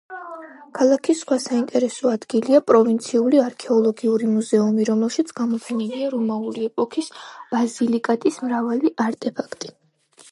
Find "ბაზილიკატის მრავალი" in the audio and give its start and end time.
7.53-8.93